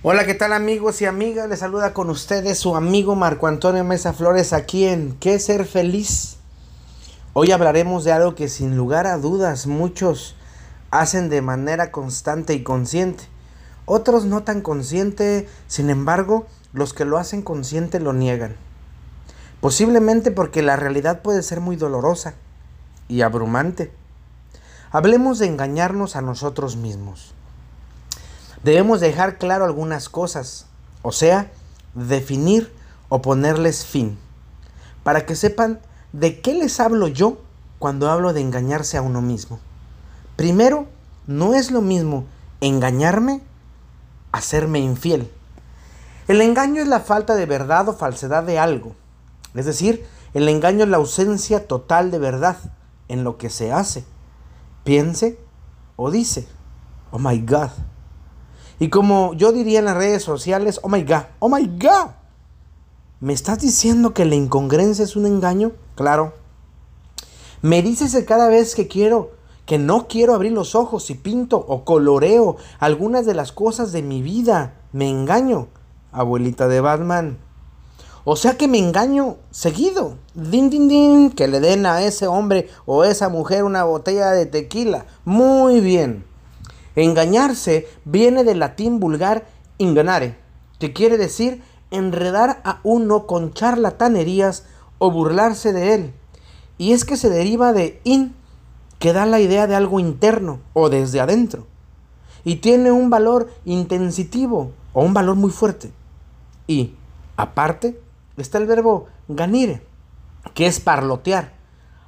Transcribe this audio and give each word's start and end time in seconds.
Hola, 0.00 0.24
¿qué 0.24 0.34
tal 0.34 0.52
amigos 0.52 1.02
y 1.02 1.06
amigas? 1.06 1.48
Les 1.48 1.58
saluda 1.58 1.92
con 1.92 2.08
ustedes 2.08 2.56
su 2.56 2.76
amigo 2.76 3.16
Marco 3.16 3.48
Antonio 3.48 3.82
Mesa 3.82 4.12
Flores 4.12 4.52
aquí 4.52 4.84
en 4.84 5.16
¿Qué 5.18 5.40
ser 5.40 5.64
feliz? 5.64 6.36
Hoy 7.32 7.50
hablaremos 7.50 8.04
de 8.04 8.12
algo 8.12 8.36
que 8.36 8.48
sin 8.48 8.76
lugar 8.76 9.08
a 9.08 9.18
dudas 9.18 9.66
muchos 9.66 10.36
hacen 10.92 11.28
de 11.28 11.42
manera 11.42 11.90
constante 11.90 12.54
y 12.54 12.62
consciente. 12.62 13.24
Otros 13.86 14.24
no 14.24 14.44
tan 14.44 14.60
consciente, 14.60 15.48
sin 15.66 15.90
embargo, 15.90 16.46
los 16.72 16.94
que 16.94 17.04
lo 17.04 17.18
hacen 17.18 17.42
consciente 17.42 17.98
lo 17.98 18.12
niegan. 18.12 18.54
Posiblemente 19.60 20.30
porque 20.30 20.62
la 20.62 20.76
realidad 20.76 21.22
puede 21.22 21.42
ser 21.42 21.60
muy 21.60 21.74
dolorosa 21.74 22.34
y 23.08 23.22
abrumante. 23.22 23.90
Hablemos 24.92 25.40
de 25.40 25.46
engañarnos 25.46 26.14
a 26.14 26.22
nosotros 26.22 26.76
mismos. 26.76 27.34
Debemos 28.64 29.00
dejar 29.00 29.38
claro 29.38 29.64
algunas 29.64 30.08
cosas, 30.08 30.66
o 31.02 31.12
sea, 31.12 31.50
definir 31.94 32.72
o 33.08 33.22
ponerles 33.22 33.84
fin, 33.84 34.18
para 35.02 35.26
que 35.26 35.36
sepan 35.36 35.80
de 36.12 36.40
qué 36.40 36.54
les 36.54 36.80
hablo 36.80 37.08
yo 37.08 37.38
cuando 37.78 38.10
hablo 38.10 38.32
de 38.32 38.40
engañarse 38.40 38.96
a 38.96 39.02
uno 39.02 39.20
mismo. 39.20 39.60
Primero, 40.36 40.86
no 41.26 41.54
es 41.54 41.70
lo 41.70 41.80
mismo 41.80 42.24
engañarme 42.60 43.42
a 44.32 44.40
serme 44.40 44.80
infiel. 44.80 45.30
El 46.26 46.40
engaño 46.40 46.82
es 46.82 46.88
la 46.88 47.00
falta 47.00 47.36
de 47.36 47.46
verdad 47.46 47.88
o 47.88 47.94
falsedad 47.94 48.44
de 48.44 48.58
algo. 48.58 48.94
Es 49.54 49.64
decir, 49.64 50.04
el 50.34 50.48
engaño 50.48 50.84
es 50.84 50.90
la 50.90 50.98
ausencia 50.98 51.66
total 51.66 52.10
de 52.10 52.18
verdad 52.18 52.56
en 53.08 53.24
lo 53.24 53.38
que 53.38 53.48
se 53.50 53.72
hace, 53.72 54.04
piense 54.84 55.38
o 55.96 56.10
dice. 56.10 56.46
Oh 57.10 57.18
my 57.18 57.38
God. 57.40 57.70
Y 58.78 58.90
como 58.90 59.34
yo 59.34 59.52
diría 59.52 59.80
en 59.80 59.86
las 59.86 59.96
redes 59.96 60.22
sociales, 60.22 60.80
oh 60.82 60.88
my 60.88 61.02
God, 61.02 61.24
oh 61.40 61.48
my 61.48 61.66
God. 61.66 62.10
¿Me 63.20 63.32
estás 63.32 63.58
diciendo 63.58 64.14
que 64.14 64.24
la 64.24 64.36
incongruencia 64.36 65.04
es 65.04 65.16
un 65.16 65.26
engaño? 65.26 65.72
Claro. 65.96 66.34
Me 67.62 67.82
dices 67.82 68.14
que 68.14 68.24
cada 68.24 68.48
vez 68.48 68.76
que 68.76 68.86
quiero, 68.86 69.32
que 69.66 69.78
no 69.78 70.06
quiero 70.06 70.34
abrir 70.34 70.52
los 70.52 70.76
ojos 70.76 71.10
y 71.10 71.14
pinto 71.14 71.58
o 71.58 71.84
coloreo 71.84 72.56
algunas 72.78 73.26
de 73.26 73.34
las 73.34 73.50
cosas 73.50 73.90
de 73.90 74.02
mi 74.02 74.22
vida. 74.22 74.74
Me 74.92 75.10
engaño, 75.10 75.66
abuelita 76.12 76.68
de 76.68 76.80
Batman. 76.80 77.38
O 78.22 78.36
sea 78.36 78.56
que 78.56 78.68
me 78.68 78.78
engaño 78.78 79.36
seguido. 79.50 80.14
Din, 80.34 80.70
din, 80.70 80.86
din, 80.86 81.30
que 81.30 81.48
le 81.48 81.58
den 81.58 81.86
a 81.86 82.02
ese 82.02 82.28
hombre 82.28 82.68
o 82.86 83.02
esa 83.02 83.28
mujer 83.28 83.64
una 83.64 83.82
botella 83.82 84.30
de 84.30 84.46
tequila. 84.46 85.06
Muy 85.24 85.80
bien. 85.80 86.24
Engañarse 86.98 87.86
viene 88.04 88.42
del 88.42 88.58
latín 88.58 88.98
vulgar 88.98 89.46
inganare, 89.78 90.36
que 90.80 90.92
quiere 90.92 91.16
decir 91.16 91.62
enredar 91.92 92.60
a 92.64 92.80
uno 92.82 93.28
con 93.28 93.54
charlatanerías 93.54 94.64
o 94.98 95.12
burlarse 95.12 95.72
de 95.72 95.94
él. 95.94 96.12
Y 96.76 96.94
es 96.94 97.04
que 97.04 97.16
se 97.16 97.30
deriva 97.30 97.72
de 97.72 98.00
in, 98.02 98.34
que 98.98 99.12
da 99.12 99.26
la 99.26 99.38
idea 99.38 99.68
de 99.68 99.76
algo 99.76 100.00
interno 100.00 100.58
o 100.72 100.88
desde 100.88 101.20
adentro. 101.20 101.68
Y 102.42 102.56
tiene 102.56 102.90
un 102.90 103.10
valor 103.10 103.48
intensitivo 103.64 104.72
o 104.92 105.02
un 105.04 105.14
valor 105.14 105.36
muy 105.36 105.52
fuerte. 105.52 105.92
Y, 106.66 106.94
aparte, 107.36 108.00
está 108.36 108.58
el 108.58 108.66
verbo 108.66 109.06
ganire, 109.28 109.82
que 110.52 110.66
es 110.66 110.80
parlotear, 110.80 111.52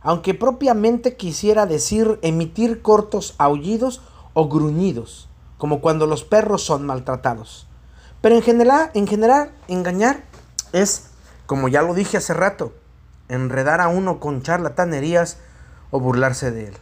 aunque 0.02 0.34
propiamente 0.34 1.14
quisiera 1.14 1.64
decir 1.66 2.18
emitir 2.22 2.82
cortos 2.82 3.36
aullidos 3.38 4.00
o 4.32 4.48
gruñidos, 4.48 5.28
como 5.58 5.80
cuando 5.80 6.06
los 6.06 6.24
perros 6.24 6.64
son 6.64 6.86
maltratados. 6.86 7.66
Pero 8.20 8.34
en 8.36 8.42
general, 8.42 8.90
en 8.94 9.06
general, 9.06 9.52
engañar 9.68 10.24
es, 10.72 11.10
como 11.46 11.68
ya 11.68 11.82
lo 11.82 11.94
dije 11.94 12.16
hace 12.16 12.34
rato, 12.34 12.74
enredar 13.28 13.80
a 13.80 13.88
uno 13.88 14.20
con 14.20 14.42
charlatanerías 14.42 15.38
o 15.90 16.00
burlarse 16.00 16.50
de 16.50 16.68
él. 16.68 16.76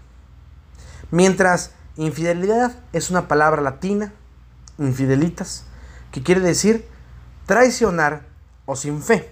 Mientras 1.10 1.72
infidelidad 1.96 2.72
es 2.92 3.10
una 3.10 3.28
palabra 3.28 3.62
latina, 3.62 4.12
infidelitas, 4.78 5.64
que 6.12 6.22
quiere 6.22 6.40
decir 6.40 6.86
traicionar 7.46 8.26
o 8.66 8.76
sin 8.76 9.02
fe. 9.02 9.30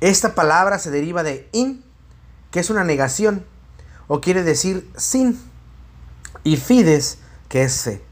Esta 0.00 0.34
palabra 0.34 0.78
se 0.78 0.90
deriva 0.90 1.22
de 1.22 1.48
in, 1.52 1.84
que 2.50 2.60
es 2.60 2.70
una 2.70 2.84
negación, 2.84 3.44
o 4.08 4.20
quiere 4.20 4.42
decir 4.42 4.90
sin, 4.96 5.40
y 6.44 6.56
fides, 6.56 7.18
que 7.52 7.64
es 7.64 7.82
fe. 7.82 8.02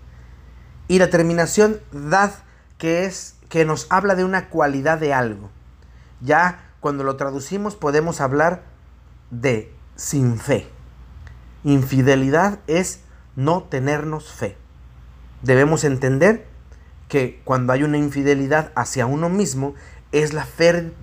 Y 0.86 0.98
la 0.98 1.08
terminación 1.08 1.80
dad, 1.92 2.30
que 2.76 3.06
es 3.06 3.36
que 3.48 3.64
nos 3.64 3.86
habla 3.88 4.14
de 4.14 4.22
una 4.22 4.50
cualidad 4.50 4.98
de 4.98 5.14
algo. 5.14 5.48
Ya 6.20 6.74
cuando 6.80 7.04
lo 7.04 7.16
traducimos 7.16 7.74
podemos 7.74 8.20
hablar 8.20 8.64
de 9.30 9.72
sin 9.96 10.38
fe. 10.38 10.68
Infidelidad 11.64 12.58
es 12.66 13.00
no 13.34 13.62
tenernos 13.62 14.30
fe. 14.30 14.58
Debemos 15.40 15.84
entender 15.84 16.46
que 17.08 17.40
cuando 17.44 17.72
hay 17.72 17.82
una 17.82 17.96
infidelidad 17.96 18.72
hacia 18.74 19.06
uno 19.06 19.30
mismo 19.30 19.74
es 20.12 20.34
la, 20.34 20.46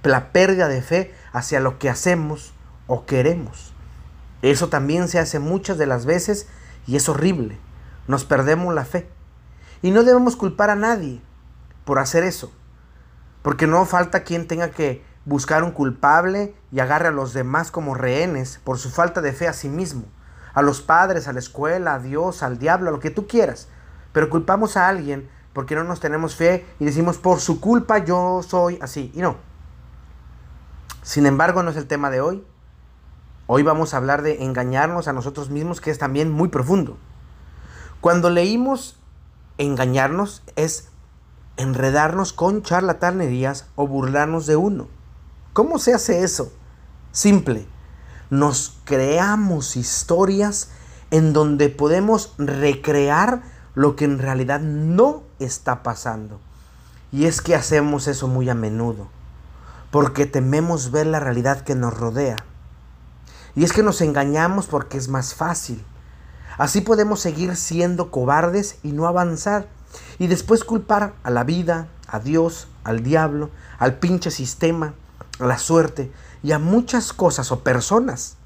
la 0.03 0.31
pérdida 0.31 0.67
de 0.67 0.83
fe 0.83 1.11
hacia 1.33 1.59
lo 1.59 1.79
que 1.79 1.89
hacemos 1.89 2.53
o 2.85 3.07
queremos. 3.07 3.73
Eso 4.43 4.69
también 4.69 5.07
se 5.07 5.17
hace 5.17 5.39
muchas 5.39 5.79
de 5.79 5.87
las 5.87 6.05
veces 6.05 6.45
y 6.85 6.97
es 6.97 7.09
horrible 7.09 7.57
nos 8.07 8.25
perdemos 8.25 8.73
la 8.73 8.85
fe. 8.85 9.09
Y 9.81 9.91
no 9.91 10.03
debemos 10.03 10.35
culpar 10.35 10.69
a 10.69 10.75
nadie 10.75 11.21
por 11.85 11.99
hacer 11.99 12.23
eso, 12.23 12.51
porque 13.41 13.67
no 13.67 13.85
falta 13.85 14.23
quien 14.23 14.47
tenga 14.47 14.71
que 14.71 15.05
buscar 15.25 15.63
un 15.63 15.71
culpable 15.71 16.55
y 16.71 16.79
agarre 16.79 17.09
a 17.09 17.11
los 17.11 17.33
demás 17.33 17.69
como 17.69 17.93
rehenes 17.93 18.59
por 18.63 18.77
su 18.77 18.89
falta 18.89 19.21
de 19.21 19.33
fe 19.33 19.47
a 19.47 19.53
sí 19.53 19.69
mismo, 19.69 20.05
a 20.53 20.61
los 20.61 20.81
padres, 20.81 21.27
a 21.27 21.33
la 21.33 21.39
escuela, 21.39 21.95
a 21.95 21.99
Dios, 21.99 22.43
al 22.43 22.57
diablo, 22.57 22.89
a 22.89 22.91
lo 22.91 22.99
que 22.99 23.11
tú 23.11 23.27
quieras. 23.27 23.67
Pero 24.13 24.29
culpamos 24.29 24.77
a 24.77 24.87
alguien 24.87 25.29
porque 25.53 25.75
no 25.75 25.83
nos 25.83 25.99
tenemos 25.99 26.35
fe 26.35 26.65
y 26.79 26.85
decimos 26.85 27.17
por 27.17 27.39
su 27.39 27.59
culpa 27.59 27.99
yo 27.99 28.41
soy 28.41 28.79
así. 28.81 29.11
Y 29.13 29.21
no. 29.21 29.37
Sin 31.03 31.25
embargo, 31.25 31.63
no 31.63 31.71
es 31.71 31.77
el 31.77 31.87
tema 31.87 32.09
de 32.09 32.21
hoy. 32.21 32.45
Hoy 33.47 33.63
vamos 33.63 33.93
a 33.93 33.97
hablar 33.97 34.23
de 34.23 34.43
engañarnos 34.43 35.07
a 35.07 35.13
nosotros 35.13 35.49
mismos, 35.49 35.79
que 35.79 35.89
es 35.89 35.97
también 35.97 36.31
muy 36.31 36.49
profundo. 36.49 36.97
Cuando 38.01 38.29
leímos 38.29 38.97
engañarnos 39.57 40.43
es 40.55 40.89
enredarnos 41.57 42.33
con 42.33 42.61
charlatanerías 42.61 43.65
o 43.75 43.87
burlarnos 43.87 44.45
de 44.45 44.55
uno. 44.55 44.87
¿Cómo 45.53 45.79
se 45.79 45.93
hace 45.93 46.23
eso? 46.23 46.51
Simple. 47.11 47.67
Nos 48.29 48.77
creamos 48.85 49.75
historias 49.75 50.69
en 51.09 51.33
donde 51.33 51.69
podemos 51.69 52.33
recrear 52.37 53.41
lo 53.73 53.95
que 53.95 54.05
en 54.05 54.19
realidad 54.19 54.59
no 54.59 55.23
está 55.39 55.81
pasando. 55.81 56.39
Y 57.11 57.25
es 57.25 57.41
que 57.41 57.55
hacemos 57.55 58.07
eso 58.07 58.27
muy 58.27 58.49
a 58.49 58.53
menudo, 58.53 59.07
porque 59.91 60.25
tememos 60.25 60.91
ver 60.91 61.07
la 61.07 61.19
realidad 61.19 61.61
que 61.61 61.73
nos 61.73 61.97
rodea. 61.97 62.35
Y 63.55 63.63
es 63.63 63.73
que 63.73 63.81
nos 63.81 64.01
engañamos 64.01 64.67
porque 64.67 64.97
es 64.97 65.07
más 65.07 65.33
fácil. 65.33 65.83
Así 66.57 66.81
podemos 66.81 67.19
seguir 67.19 67.55
siendo 67.55 68.11
cobardes 68.11 68.79
y 68.83 68.91
no 68.91 69.07
avanzar. 69.07 69.67
Y 70.19 70.27
después 70.27 70.63
culpar 70.63 71.13
a 71.23 71.29
la 71.29 71.43
vida, 71.43 71.87
a 72.07 72.19
Dios, 72.19 72.67
al 72.83 73.03
diablo, 73.03 73.49
al 73.77 73.95
pinche 73.95 74.31
sistema, 74.31 74.93
a 75.39 75.45
la 75.45 75.57
suerte 75.57 76.11
y 76.41 76.51
a 76.51 76.59
muchas 76.59 77.13
cosas 77.13 77.51
o 77.51 77.63
personas. 77.63 78.37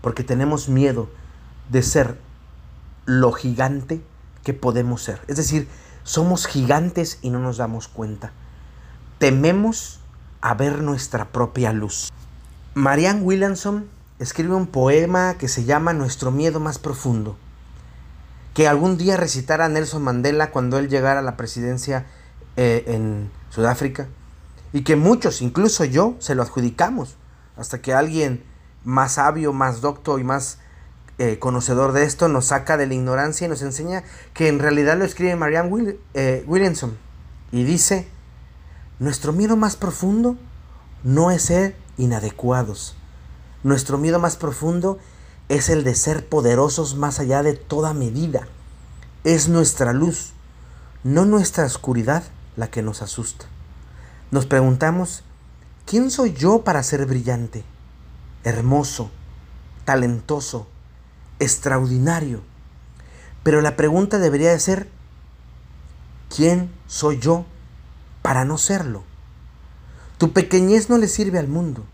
Porque 0.00 0.24
tenemos 0.24 0.68
miedo 0.68 1.08
de 1.70 1.82
ser 1.82 2.18
lo 3.04 3.32
gigante 3.32 4.02
que 4.42 4.54
podemos 4.54 5.02
ser. 5.02 5.20
Es 5.28 5.36
decir, 5.36 5.68
somos 6.02 6.46
gigantes 6.46 7.18
y 7.20 7.30
no 7.30 7.40
nos 7.40 7.56
damos 7.56 7.88
cuenta. 7.88 8.32
Tememos 9.18 10.00
a 10.40 10.54
ver 10.54 10.82
nuestra 10.82 11.26
propia 11.26 11.72
luz. 11.72 12.10
Marianne 12.74 13.22
Williamson 13.22 13.88
escribe 14.18 14.54
un 14.54 14.66
poema 14.66 15.36
que 15.38 15.48
se 15.48 15.64
llama 15.64 15.92
Nuestro 15.92 16.30
miedo 16.30 16.60
más 16.60 16.78
profundo, 16.78 17.36
que 18.54 18.66
algún 18.66 18.96
día 18.96 19.16
recitara 19.16 19.68
Nelson 19.68 20.02
Mandela 20.02 20.50
cuando 20.50 20.78
él 20.78 20.88
llegara 20.88 21.20
a 21.20 21.22
la 21.22 21.36
presidencia 21.36 22.06
eh, 22.56 22.84
en 22.86 23.30
Sudáfrica, 23.50 24.08
y 24.72 24.82
que 24.82 24.96
muchos, 24.96 25.42
incluso 25.42 25.84
yo, 25.84 26.16
se 26.18 26.34
lo 26.34 26.42
adjudicamos, 26.42 27.16
hasta 27.56 27.80
que 27.80 27.92
alguien 27.92 28.42
más 28.84 29.12
sabio, 29.14 29.52
más 29.52 29.80
docto 29.80 30.18
y 30.18 30.24
más 30.24 30.58
eh, 31.18 31.38
conocedor 31.38 31.92
de 31.92 32.04
esto 32.04 32.28
nos 32.28 32.46
saca 32.46 32.76
de 32.76 32.86
la 32.86 32.94
ignorancia 32.94 33.46
y 33.46 33.48
nos 33.48 33.62
enseña 33.62 34.04
que 34.34 34.48
en 34.48 34.58
realidad 34.58 34.98
lo 34.98 35.04
escribe 35.04 35.36
Marianne 35.36 35.96
eh, 36.14 36.44
Williamson, 36.46 36.96
y 37.52 37.64
dice, 37.64 38.08
nuestro 38.98 39.32
miedo 39.32 39.56
más 39.56 39.76
profundo 39.76 40.36
no 41.04 41.30
es 41.30 41.42
ser 41.42 41.76
inadecuados, 41.98 42.96
nuestro 43.66 43.98
miedo 43.98 44.20
más 44.20 44.36
profundo 44.36 44.96
es 45.48 45.70
el 45.70 45.82
de 45.82 45.96
ser 45.96 46.28
poderosos 46.28 46.94
más 46.94 47.18
allá 47.18 47.42
de 47.42 47.54
toda 47.54 47.94
medida. 47.94 48.46
Es 49.24 49.48
nuestra 49.48 49.92
luz. 49.92 50.34
no 51.02 51.24
nuestra 51.24 51.64
oscuridad 51.64 52.22
la 52.56 52.68
que 52.68 52.82
nos 52.82 53.02
asusta. 53.02 53.46
Nos 54.30 54.46
preguntamos, 54.46 55.24
¿quién 55.84 56.12
soy 56.12 56.32
yo 56.32 56.62
para 56.62 56.82
ser 56.84 57.06
brillante, 57.06 57.64
hermoso, 58.44 59.10
talentoso, 59.84 60.68
extraordinario? 61.40 62.42
Pero 63.42 63.62
la 63.62 63.74
pregunta 63.74 64.18
debería 64.18 64.50
de 64.50 64.60
ser, 64.60 64.88
¿quién 66.34 66.70
soy 66.86 67.18
yo 67.18 67.44
para 68.22 68.44
no 68.44 68.58
serlo? 68.58 69.02
Tu 70.18 70.32
pequeñez 70.32 70.88
no 70.88 70.98
le 70.98 71.08
sirve 71.08 71.40
al 71.40 71.48
mundo. 71.48 71.84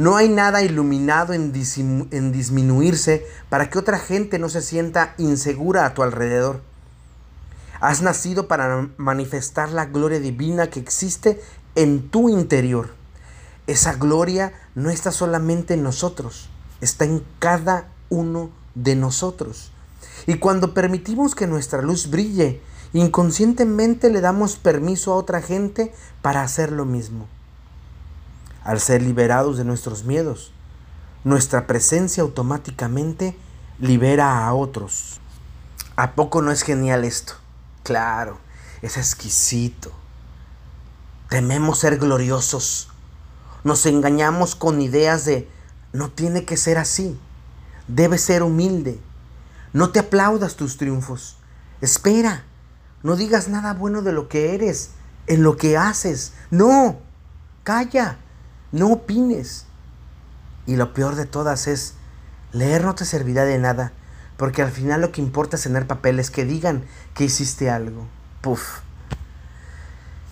No 0.00 0.16
hay 0.16 0.30
nada 0.30 0.62
iluminado 0.62 1.34
en, 1.34 1.52
en, 2.10 2.32
disminuirse 2.32 3.26
para 3.50 3.68
que 3.68 3.78
otra 3.78 3.98
gente 3.98 4.38
no 4.38 4.48
se 4.48 4.62
sienta 4.62 5.14
insegura 5.18 5.84
a 5.84 5.92
tu 5.92 6.02
alrededor. 6.02 6.62
Has 7.82 8.00
nacido 8.00 8.48
para 8.48 8.88
manifestar 8.96 9.68
la 9.68 9.84
gloria 9.84 10.18
divina 10.18 10.70
que 10.70 10.80
existe 10.80 11.38
en 11.74 12.08
tu 12.08 12.30
interior. 12.30 12.94
Esa 13.66 13.92
gloria 13.92 14.54
no 14.74 14.88
está 14.88 15.12
solamente 15.12 15.74
en 15.74 15.82
nosotros, 15.82 16.48
está 16.80 17.04
en 17.04 17.22
cada 17.38 17.90
uno 18.08 18.48
de 18.74 18.96
nosotros. 18.96 19.70
Y 20.26 20.36
cuando 20.36 20.72
permitimos 20.72 21.34
que 21.34 21.46
nuestra 21.46 21.82
luz 21.82 22.08
brille, 22.08 22.62
inconscientemente 22.94 24.08
le 24.08 24.22
damos 24.22 24.56
permiso 24.56 25.12
a 25.12 25.16
otra 25.16 25.42
gente 25.42 25.92
para 26.22 26.40
hacer 26.40 26.72
lo 26.72 26.86
mismo. 26.86 27.28
Al 28.64 28.80
ser 28.80 29.02
liberados 29.02 29.56
de 29.56 29.64
nuestros 29.64 30.04
miedos, 30.04 30.52
nuestra 31.24 31.66
presencia 31.66 32.22
automáticamente 32.22 33.36
libera 33.78 34.46
a 34.46 34.54
otros. 34.54 35.20
¿A 35.96 36.12
poco 36.12 36.42
no 36.42 36.50
es 36.50 36.62
genial 36.62 37.04
esto? 37.04 37.34
Claro, 37.82 38.38
es 38.82 38.96
exquisito. 38.96 39.92
Tememos 41.28 41.78
ser 41.78 41.98
gloriosos. 41.98 42.88
Nos 43.64 43.86
engañamos 43.86 44.54
con 44.54 44.80
ideas 44.80 45.24
de 45.24 45.48
no 45.92 46.10
tiene 46.10 46.44
que 46.44 46.56
ser 46.56 46.78
así. 46.78 47.18
Debe 47.88 48.18
ser 48.18 48.42
humilde. 48.42 49.00
No 49.72 49.90
te 49.90 50.00
aplaudas 50.00 50.56
tus 50.56 50.76
triunfos. 50.76 51.36
Espera. 51.80 52.44
No 53.02 53.16
digas 53.16 53.48
nada 53.48 53.74
bueno 53.74 54.02
de 54.02 54.12
lo 54.12 54.28
que 54.28 54.54
eres, 54.54 54.90
en 55.26 55.42
lo 55.42 55.56
que 55.56 55.76
haces. 55.76 56.32
No. 56.50 56.98
Calla. 57.64 58.18
No 58.72 58.92
opines. 58.92 59.66
Y 60.66 60.76
lo 60.76 60.92
peor 60.92 61.16
de 61.16 61.26
todas 61.26 61.66
es, 61.66 61.94
leer 62.52 62.84
no 62.84 62.94
te 62.94 63.04
servirá 63.04 63.44
de 63.44 63.58
nada 63.58 63.92
porque 64.40 64.62
al 64.62 64.70
final 64.70 65.02
lo 65.02 65.12
que 65.12 65.20
importa 65.20 65.56
es 65.56 65.64
tener 65.64 65.86
papeles 65.86 66.30
que 66.30 66.46
digan 66.46 66.86
que 67.12 67.24
hiciste 67.24 67.68
algo. 67.68 68.06
Puf. 68.40 68.78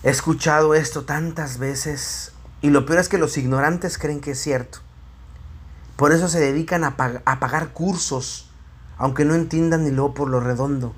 He 0.01 0.09
escuchado 0.09 0.73
esto 0.73 1.03
tantas 1.03 1.59
veces 1.59 2.31
y 2.63 2.71
lo 2.71 2.87
peor 2.87 2.97
es 2.97 3.07
que 3.07 3.19
los 3.19 3.37
ignorantes 3.37 3.99
creen 3.99 4.19
que 4.19 4.31
es 4.31 4.39
cierto. 4.39 4.79
Por 5.95 6.11
eso 6.11 6.27
se 6.27 6.39
dedican 6.39 6.85
a, 6.85 6.97
pagar 6.97 7.69
cursos, 7.69 8.49
aunque 8.97 9.25
no 9.25 9.35
entiendan 9.35 9.83
ni 9.83 9.91
lo 9.91 10.15
por 10.15 10.27
lo 10.27 10.39
redondo. 10.39 10.95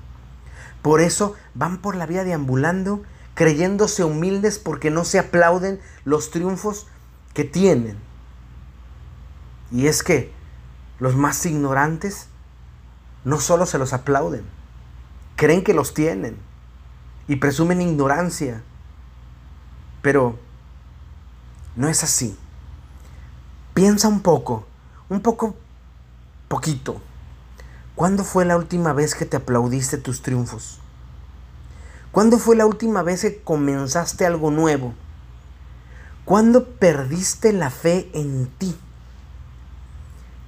Por 0.80 1.02
eso 1.02 1.34
van 1.52 1.82
por 1.82 1.96
la 1.96 2.06
vida 2.06 2.24
deambulando, 2.24 3.02
creyéndose 3.34 4.04
humildes 4.04 4.58
porque 4.58 4.90
no 4.90 5.04
se 5.04 5.18
aplauden 5.18 5.82
los 6.06 6.30
triunfos 6.30 6.86
que 7.34 7.44
tienen. 7.44 7.98
Y 9.70 9.86
es 9.86 10.02
que 10.02 10.32
los 10.98 11.16
más 11.16 11.44
ignorantes 11.46 12.28
no 13.24 13.40
solo 13.40 13.66
se 13.66 13.78
los 13.78 13.92
aplauden, 13.92 14.44
creen 15.36 15.64
que 15.64 15.74
los 15.74 15.94
tienen 15.94 16.36
y 17.28 17.36
presumen 17.36 17.80
ignorancia. 17.80 18.62
Pero 20.02 20.38
no 21.76 21.88
es 21.88 22.02
así. 22.02 22.36
Piensa 23.74 24.08
un 24.08 24.20
poco, 24.20 24.66
un 25.08 25.20
poco, 25.20 25.56
poquito. 26.48 27.00
¿Cuándo 27.94 28.24
fue 28.24 28.44
la 28.44 28.56
última 28.56 28.92
vez 28.92 29.14
que 29.14 29.26
te 29.26 29.36
aplaudiste 29.36 29.96
tus 29.96 30.22
triunfos? 30.22 30.80
¿Cuándo 32.10 32.38
fue 32.38 32.56
la 32.56 32.66
última 32.66 33.02
vez 33.02 33.22
que 33.22 33.40
comenzaste 33.42 34.26
algo 34.26 34.50
nuevo? 34.50 34.92
¿Cuándo 36.24 36.64
perdiste 36.64 37.52
la 37.52 37.70
fe 37.70 38.10
en 38.14 38.46
ti? 38.58 38.74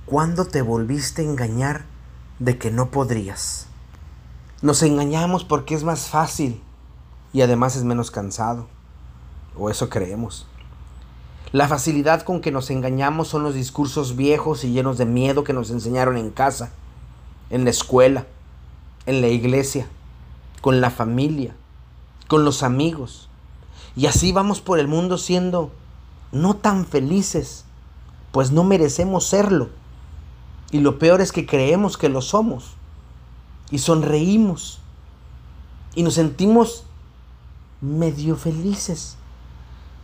¿Cuándo 0.06 0.44
te 0.44 0.62
volviste 0.62 1.22
a 1.22 1.24
engañar 1.24 1.86
de 2.38 2.58
que 2.58 2.70
no 2.70 2.90
podrías. 2.90 3.66
Nos 4.62 4.82
engañamos 4.82 5.44
porque 5.44 5.74
es 5.74 5.84
más 5.84 6.08
fácil 6.08 6.60
y 7.32 7.42
además 7.42 7.76
es 7.76 7.84
menos 7.84 8.10
cansado. 8.10 8.66
O 9.56 9.70
eso 9.70 9.88
creemos. 9.88 10.46
La 11.52 11.68
facilidad 11.68 12.22
con 12.22 12.40
que 12.40 12.50
nos 12.50 12.70
engañamos 12.70 13.28
son 13.28 13.44
los 13.44 13.54
discursos 13.54 14.16
viejos 14.16 14.64
y 14.64 14.72
llenos 14.72 14.98
de 14.98 15.06
miedo 15.06 15.44
que 15.44 15.52
nos 15.52 15.70
enseñaron 15.70 16.16
en 16.16 16.30
casa, 16.30 16.70
en 17.50 17.64
la 17.64 17.70
escuela, 17.70 18.26
en 19.06 19.20
la 19.20 19.28
iglesia, 19.28 19.86
con 20.60 20.80
la 20.80 20.90
familia, 20.90 21.54
con 22.26 22.44
los 22.44 22.64
amigos. 22.64 23.28
Y 23.96 24.06
así 24.06 24.32
vamos 24.32 24.60
por 24.60 24.78
el 24.78 24.88
mundo 24.88 25.18
siendo 25.18 25.70
no 26.32 26.54
tan 26.54 26.84
felices, 26.84 27.64
pues 28.32 28.50
no 28.50 28.64
merecemos 28.64 29.26
serlo. 29.26 29.68
Y 30.70 30.80
lo 30.80 30.98
peor 30.98 31.20
es 31.20 31.30
que 31.30 31.46
creemos 31.46 31.96
que 31.96 32.08
lo 32.08 32.20
somos. 32.20 32.72
Y 33.70 33.78
sonreímos. 33.78 34.80
Y 35.94 36.02
nos 36.02 36.14
sentimos 36.14 36.84
medio 37.80 38.36
felices. 38.36 39.16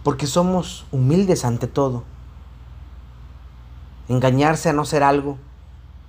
Porque 0.04 0.26
somos 0.26 0.84
humildes 0.92 1.44
ante 1.44 1.66
todo. 1.66 2.04
Engañarse 4.08 4.68
a 4.68 4.72
no 4.72 4.84
ser 4.84 5.02
algo 5.02 5.38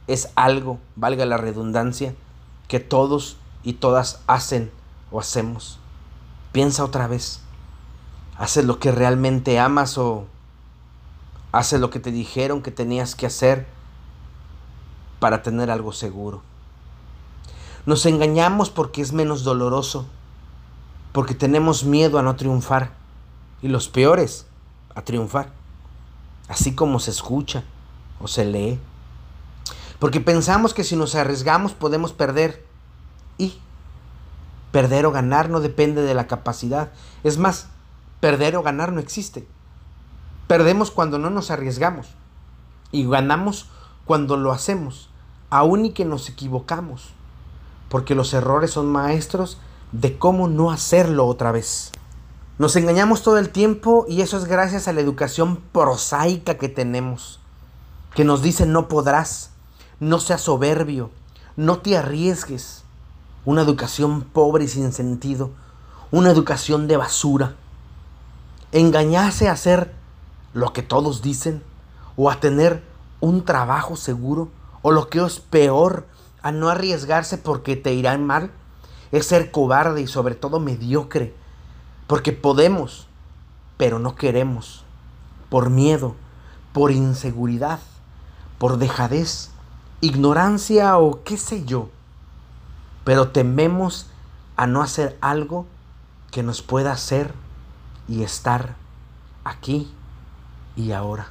es 0.07 0.29
algo, 0.35 0.79
valga 0.95 1.25
la 1.25 1.37
redundancia, 1.37 2.15
que 2.67 2.79
todos 2.79 3.37
y 3.63 3.73
todas 3.73 4.21
hacen 4.27 4.71
o 5.11 5.19
hacemos. 5.19 5.79
Piensa 6.51 6.83
otra 6.83 7.07
vez. 7.07 7.41
¿Haces 8.37 8.65
lo 8.65 8.79
que 8.79 8.91
realmente 8.91 9.59
amas 9.59 9.97
o 9.97 10.25
haces 11.51 11.79
lo 11.79 11.89
que 11.89 11.99
te 11.99 12.11
dijeron 12.11 12.61
que 12.61 12.71
tenías 12.71 13.15
que 13.15 13.25
hacer? 13.25 13.67
para 15.21 15.43
tener 15.43 15.69
algo 15.69 15.93
seguro. 15.93 16.41
Nos 17.85 18.07
engañamos 18.07 18.71
porque 18.71 19.03
es 19.03 19.13
menos 19.13 19.43
doloroso, 19.43 20.07
porque 21.11 21.35
tenemos 21.35 21.83
miedo 21.85 22.17
a 22.17 22.23
no 22.23 22.35
triunfar 22.35 22.91
y 23.61 23.67
los 23.67 23.87
peores 23.87 24.47
a 24.95 25.03
triunfar, 25.03 25.51
así 26.47 26.73
como 26.73 26.99
se 26.99 27.11
escucha 27.11 27.63
o 28.19 28.27
se 28.27 28.45
lee. 28.45 28.79
Porque 29.99 30.19
pensamos 30.19 30.73
que 30.73 30.83
si 30.83 30.95
nos 30.95 31.13
arriesgamos 31.13 31.73
podemos 31.73 32.13
perder 32.13 32.65
y 33.37 33.59
perder 34.71 35.05
o 35.05 35.11
ganar 35.11 35.51
no 35.51 35.59
depende 35.59 36.01
de 36.01 36.15
la 36.15 36.25
capacidad. 36.25 36.91
Es 37.23 37.37
más, 37.37 37.67
perder 38.21 38.55
o 38.55 38.63
ganar 38.63 38.93
no 38.93 39.01
existe. 39.01 39.45
Perdemos 40.47 40.91
cuando 40.91 41.19
no 41.19 41.29
nos 41.29 41.51
arriesgamos 41.51 42.07
y 42.93 43.05
ganamos 43.05 43.67
cuando 44.05 44.37
lo 44.37 44.53
hacemos 44.53 45.11
aun 45.51 45.85
y 45.85 45.91
que 45.91 46.05
nos 46.05 46.29
equivocamos, 46.29 47.09
porque 47.89 48.15
los 48.15 48.33
errores 48.33 48.71
son 48.71 48.89
maestros 48.89 49.57
de 49.91 50.17
cómo 50.17 50.47
no 50.47 50.71
hacerlo 50.71 51.27
otra 51.27 51.51
vez. 51.51 51.91
Nos 52.57 52.75
engañamos 52.77 53.21
todo 53.21 53.37
el 53.37 53.49
tiempo 53.49 54.05
y 54.07 54.21
eso 54.21 54.37
es 54.37 54.45
gracias 54.45 54.87
a 54.87 54.93
la 54.93 55.01
educación 55.01 55.57
prosaica 55.73 56.57
que 56.57 56.69
tenemos, 56.69 57.39
que 58.15 58.23
nos 58.23 58.41
dice 58.41 58.65
no 58.65 58.87
podrás, 58.87 59.51
no 59.99 60.19
seas 60.19 60.41
soberbio, 60.41 61.11
no 61.57 61.79
te 61.79 61.97
arriesgues. 61.97 62.83
Una 63.43 63.63
educación 63.63 64.21
pobre 64.21 64.65
y 64.65 64.67
sin 64.67 64.93
sentido, 64.93 65.49
una 66.11 66.29
educación 66.29 66.87
de 66.87 66.97
basura. 66.97 67.55
Engañarse 68.71 69.49
a 69.49 69.53
hacer 69.53 69.93
lo 70.53 70.71
que 70.71 70.81
todos 70.81 71.21
dicen 71.21 71.61
o 72.15 72.29
a 72.29 72.39
tener 72.39 72.83
un 73.19 73.43
trabajo 73.43 73.95
seguro 73.95 74.49
o 74.81 74.91
lo 74.91 75.09
que 75.09 75.23
es 75.23 75.39
peor, 75.39 76.07
a 76.41 76.51
no 76.51 76.69
arriesgarse 76.69 77.37
porque 77.37 77.75
te 77.75 77.93
irán 77.93 78.25
mal, 78.25 78.51
es 79.11 79.27
ser 79.27 79.51
cobarde 79.51 80.01
y 80.01 80.07
sobre 80.07 80.35
todo 80.35 80.59
mediocre. 80.59 81.35
Porque 82.07 82.31
podemos, 82.31 83.07
pero 83.77 83.99
no 83.99 84.15
queremos. 84.15 84.83
Por 85.49 85.69
miedo, 85.69 86.15
por 86.73 86.91
inseguridad, 86.91 87.79
por 88.57 88.77
dejadez, 88.77 89.51
ignorancia 89.99 90.97
o 90.97 91.23
qué 91.23 91.37
sé 91.37 91.65
yo. 91.65 91.89
Pero 93.03 93.29
tememos 93.29 94.07
a 94.55 94.65
no 94.65 94.81
hacer 94.81 95.17
algo 95.21 95.65
que 96.31 96.41
nos 96.41 96.61
pueda 96.61 96.93
hacer 96.93 97.33
y 98.07 98.23
estar 98.23 98.75
aquí 99.43 99.93
y 100.75 100.91
ahora. 100.91 101.27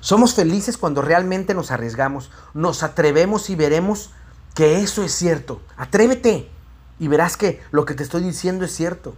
Somos 0.00 0.34
felices 0.34 0.78
cuando 0.78 1.02
realmente 1.02 1.54
nos 1.54 1.70
arriesgamos, 1.70 2.30
nos 2.54 2.82
atrevemos 2.82 3.50
y 3.50 3.54
veremos 3.54 4.10
que 4.54 4.80
eso 4.80 5.02
es 5.02 5.12
cierto. 5.12 5.60
Atrévete, 5.76 6.50
Y 6.98 7.08
verás 7.08 7.38
que 7.38 7.62
lo 7.70 7.86
que 7.86 7.94
te 7.94 8.02
estoy 8.02 8.22
diciendo 8.22 8.64
es 8.64 8.74
cierto. 8.74 9.14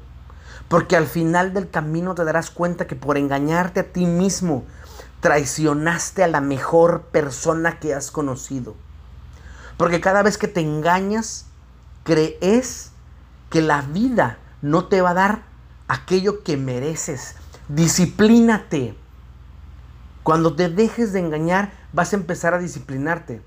Porque 0.68 0.96
al 0.96 1.06
final 1.06 1.52
del 1.52 1.68
camino 1.68 2.14
te 2.14 2.24
darás 2.24 2.50
cuenta 2.50 2.86
que 2.86 2.94
por 2.94 3.18
engañarte 3.18 3.80
a 3.80 3.92
ti 3.92 4.06
mismo, 4.06 4.64
traicionaste 5.20 6.22
a 6.22 6.28
la 6.28 6.40
mejor 6.40 7.02
persona 7.12 7.78
que 7.78 7.94
has 7.94 8.10
conocido. 8.10 8.74
Porque 9.76 10.00
cada 10.00 10.22
vez 10.22 10.38
que 10.38 10.48
te 10.48 10.60
engañas, 10.60 11.46
crees 12.04 12.90
que 13.50 13.62
la 13.62 13.82
vida 13.82 14.38
no 14.62 14.86
te 14.86 15.00
va 15.00 15.10
a 15.10 15.14
dar 15.14 15.51
aquello 15.92 16.42
que 16.42 16.56
mereces. 16.56 17.34
Disciplínate. 17.68 18.94
Cuando 20.22 20.54
te 20.54 20.70
dejes 20.70 21.12
de 21.12 21.20
engañar, 21.20 21.72
vas 21.92 22.12
a 22.12 22.16
empezar 22.16 22.54
a 22.54 22.58
disciplinarte. 22.58 23.42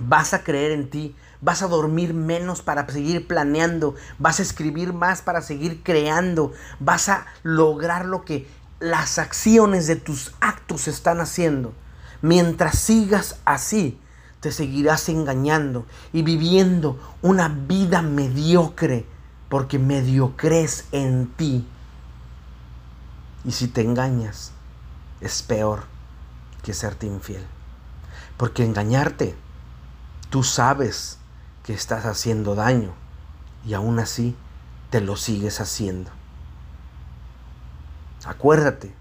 Vas 0.00 0.34
a 0.34 0.42
creer 0.42 0.72
en 0.72 0.90
ti. 0.90 1.14
Vas 1.40 1.62
a 1.62 1.68
dormir 1.68 2.12
menos 2.12 2.60
para 2.60 2.88
seguir 2.88 3.28
planeando. 3.28 3.94
Vas 4.18 4.40
a 4.40 4.42
escribir 4.42 4.92
más 4.92 5.22
para 5.22 5.42
seguir 5.42 5.82
creando. 5.84 6.52
Vas 6.80 7.08
a 7.08 7.26
lograr 7.44 8.04
lo 8.04 8.24
que 8.24 8.48
las 8.80 9.18
acciones 9.18 9.86
de 9.86 9.96
tus 9.96 10.34
actos 10.40 10.88
están 10.88 11.20
haciendo. 11.20 11.72
Mientras 12.20 12.80
sigas 12.80 13.38
así, 13.44 14.00
te 14.40 14.50
seguirás 14.50 15.08
engañando 15.08 15.86
y 16.12 16.22
viviendo 16.22 16.98
una 17.22 17.48
vida 17.48 18.02
mediocre 18.02 19.06
porque 19.48 19.78
mediocres 19.78 20.86
en 20.90 21.28
ti. 21.36 21.64
Y 23.46 23.52
si 23.52 23.68
te 23.68 23.80
engañas, 23.80 24.50
es 25.20 25.42
peor 25.42 25.84
que 26.64 26.74
serte 26.74 27.06
infiel. 27.06 27.46
Porque 28.36 28.64
engañarte, 28.64 29.36
tú 30.30 30.42
sabes 30.42 31.18
que 31.62 31.72
estás 31.72 32.06
haciendo 32.06 32.56
daño 32.56 32.92
y 33.64 33.74
aún 33.74 34.00
así 34.00 34.36
te 34.90 35.00
lo 35.00 35.16
sigues 35.16 35.60
haciendo. 35.60 36.10
Acuérdate 38.24 38.92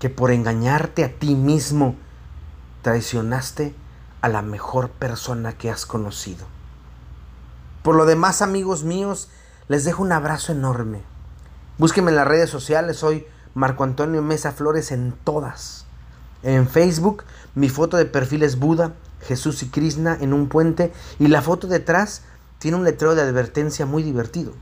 que 0.00 0.10
por 0.10 0.32
engañarte 0.32 1.04
a 1.04 1.12
ti 1.12 1.36
mismo 1.36 1.94
traicionaste 2.82 3.72
a 4.20 4.28
la 4.28 4.42
mejor 4.42 4.90
persona 4.90 5.52
que 5.52 5.70
has 5.70 5.86
conocido. 5.86 6.44
Por 7.84 7.94
lo 7.94 8.04
demás, 8.04 8.42
amigos 8.42 8.82
míos, 8.82 9.28
les 9.68 9.84
dejo 9.84 10.02
un 10.02 10.10
abrazo 10.10 10.50
enorme. 10.50 11.02
Búsquenme 11.78 12.10
en 12.10 12.16
las 12.16 12.26
redes 12.26 12.50
sociales, 12.50 12.96
soy 12.96 13.26
Marco 13.54 13.84
Antonio 13.84 14.22
Mesa 14.22 14.52
Flores 14.52 14.92
en 14.92 15.14
todas. 15.24 15.86
En 16.42 16.68
Facebook, 16.68 17.24
mi 17.54 17.68
foto 17.68 17.96
de 17.96 18.04
perfil 18.04 18.42
es 18.42 18.58
Buda, 18.58 18.92
Jesús 19.22 19.62
y 19.62 19.68
Krishna 19.68 20.18
en 20.20 20.32
un 20.32 20.48
puente 20.48 20.92
y 21.18 21.28
la 21.28 21.40
foto 21.40 21.68
detrás 21.68 22.22
tiene 22.58 22.76
un 22.76 22.84
letrero 22.84 23.14
de 23.14 23.22
advertencia 23.22 23.86
muy 23.86 24.02
divertido. 24.02 24.52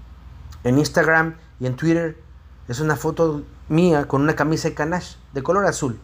En 0.65 0.79
Instagram 0.79 1.37
y 1.59 1.67
en 1.67 1.77
Twitter 1.77 2.21
es 2.69 2.81
una 2.81 2.97
foto 2.97 3.43
mía 3.69 4.07
con 4.07 4.23
una 4.23 4.37
camisa 4.37 4.69
de 4.69 4.75
canache 4.75 5.17
de 5.33 5.43
color 5.43 5.67
azul. 5.67 5.99